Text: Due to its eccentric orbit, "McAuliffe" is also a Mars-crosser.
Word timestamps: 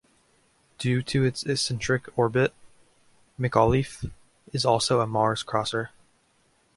Due 0.79 1.03
to 1.03 1.23
its 1.23 1.43
eccentric 1.43 2.07
orbit, 2.17 2.55
"McAuliffe" 3.39 4.09
is 4.51 4.65
also 4.65 4.99
a 4.99 5.05
Mars-crosser. 5.05 5.91